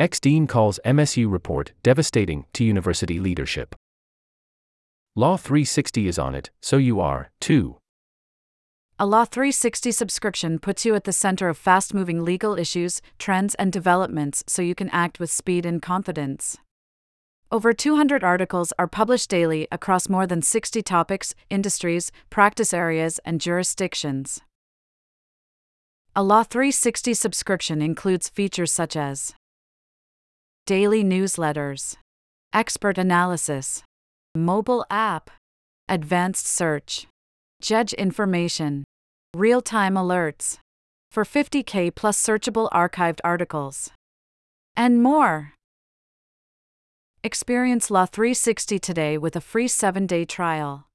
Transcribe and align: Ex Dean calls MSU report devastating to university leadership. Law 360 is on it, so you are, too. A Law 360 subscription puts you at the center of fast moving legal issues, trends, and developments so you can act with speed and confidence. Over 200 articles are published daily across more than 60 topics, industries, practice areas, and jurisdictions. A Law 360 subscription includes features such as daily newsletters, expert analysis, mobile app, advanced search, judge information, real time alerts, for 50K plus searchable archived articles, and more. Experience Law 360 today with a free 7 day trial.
Ex 0.00 0.18
Dean 0.18 0.46
calls 0.46 0.80
MSU 0.82 1.30
report 1.30 1.72
devastating 1.82 2.46
to 2.54 2.64
university 2.64 3.20
leadership. 3.20 3.74
Law 5.14 5.36
360 5.36 6.08
is 6.08 6.18
on 6.18 6.34
it, 6.34 6.48
so 6.62 6.78
you 6.78 7.00
are, 7.00 7.30
too. 7.38 7.76
A 8.98 9.04
Law 9.04 9.26
360 9.26 9.92
subscription 9.92 10.58
puts 10.58 10.86
you 10.86 10.94
at 10.94 11.04
the 11.04 11.12
center 11.12 11.50
of 11.50 11.58
fast 11.58 11.92
moving 11.92 12.24
legal 12.24 12.58
issues, 12.58 13.02
trends, 13.18 13.54
and 13.56 13.70
developments 13.70 14.42
so 14.46 14.62
you 14.62 14.74
can 14.74 14.88
act 14.88 15.20
with 15.20 15.30
speed 15.30 15.66
and 15.66 15.82
confidence. 15.82 16.56
Over 17.52 17.74
200 17.74 18.24
articles 18.24 18.72
are 18.78 18.86
published 18.86 19.28
daily 19.28 19.68
across 19.70 20.08
more 20.08 20.26
than 20.26 20.40
60 20.40 20.80
topics, 20.80 21.34
industries, 21.50 22.10
practice 22.30 22.72
areas, 22.72 23.20
and 23.26 23.38
jurisdictions. 23.38 24.40
A 26.16 26.22
Law 26.22 26.42
360 26.42 27.12
subscription 27.12 27.82
includes 27.82 28.30
features 28.30 28.72
such 28.72 28.96
as 28.96 29.34
daily 30.70 31.02
newsletters, 31.02 31.96
expert 32.52 32.96
analysis, 32.96 33.82
mobile 34.36 34.86
app, 34.88 35.28
advanced 35.88 36.46
search, 36.46 37.08
judge 37.60 37.92
information, 37.94 38.84
real 39.34 39.60
time 39.60 39.94
alerts, 39.94 40.58
for 41.10 41.24
50K 41.24 41.92
plus 41.92 42.24
searchable 42.24 42.70
archived 42.70 43.18
articles, 43.24 43.90
and 44.76 45.02
more. 45.02 45.54
Experience 47.24 47.90
Law 47.90 48.06
360 48.06 48.78
today 48.78 49.18
with 49.18 49.34
a 49.34 49.40
free 49.40 49.66
7 49.66 50.06
day 50.06 50.24
trial. 50.24 50.86